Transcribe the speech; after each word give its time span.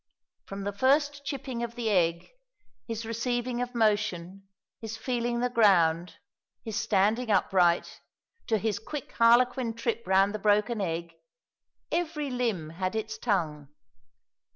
From 0.45 0.63
the 0.63 0.73
first 0.73 1.25
chipping 1.25 1.61
of 1.61 1.75
the 1.75 1.91
egg, 1.91 2.31
his 2.87 3.05
receiving 3.05 3.61
of 3.61 3.75
motion, 3.75 4.47
his 4.79 4.97
feeling 4.97 5.41
the 5.41 5.47
ground, 5.49 6.15
his 6.63 6.75
standing 6.75 7.29
upright, 7.29 8.01
to 8.47 8.57
his 8.57 8.79
quick 8.79 9.11
harlequin 9.11 9.75
trip 9.75 10.07
round 10.07 10.33
the 10.33 10.39
broken 10.39 10.81
egg, 10.81 11.13
every 11.91 12.31
limb 12.31 12.71
had 12.71 12.95
its 12.95 13.19
tongue. 13.19 13.67